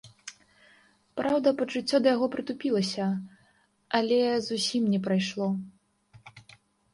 [1.19, 3.05] Праўда, пачуццё да яго прытупілася,
[3.99, 5.47] але зусім не прайшло.